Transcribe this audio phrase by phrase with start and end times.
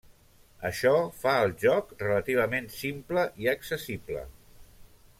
[0.69, 0.93] Això
[1.25, 4.29] fa el joc relativament simple i accessible.